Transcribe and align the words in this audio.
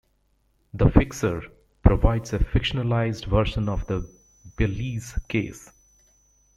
"The 0.73 0.89
Fixer" 0.89 1.43
provides 1.83 2.33
a 2.33 2.39
fictionalized 2.39 3.25
version 3.27 3.69
of 3.69 3.85
the 3.85 4.01
Beilis 4.57 5.15
case. 5.27 5.71